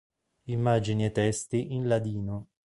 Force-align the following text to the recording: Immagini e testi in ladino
Immagini 0.47 1.05
e 1.05 1.11
testi 1.11 1.73
in 1.75 1.87
ladino 1.87 2.47